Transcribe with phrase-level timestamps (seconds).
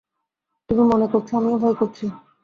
[0.69, 2.05] তুমি মনে করছ আমিও ভয় করছি।